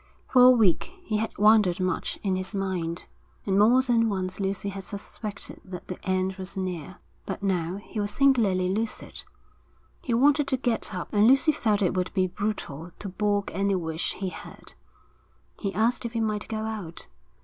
[0.27, 3.05] For a week he had wandered much in his mind,
[3.45, 7.99] and more than once Lucy had suspected that the end was near; but now he
[7.99, 9.23] was singularly lucid.
[10.01, 13.75] He wanted to get up, and Lucy felt it would be brutal to balk any
[13.75, 14.73] wish he had.
[15.59, 17.07] He asked if he might go out.